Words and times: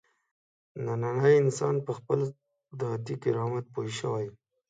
نننی 0.85 1.33
انسان 1.43 1.75
په 1.85 1.91
خپل 1.97 2.19
ذاتي 2.81 3.15
کرامت 3.23 3.65
پوه 3.73 3.89
شوی. 3.99 4.27